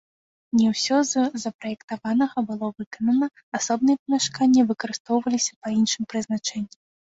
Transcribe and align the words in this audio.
Не 0.59 0.69
ўсё 0.69 0.97
з 1.09 1.25
запраектаванага 1.43 2.37
было 2.53 2.67
выканана, 2.79 3.27
асобныя 3.61 4.01
памяшканні 4.03 4.67
выкарыстоўваліся 4.73 5.53
па 5.63 5.67
іншым 5.79 6.03
прызначэнні. 6.15 6.75